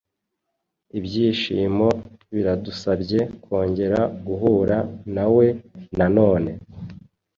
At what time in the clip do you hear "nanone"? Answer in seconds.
5.97-6.51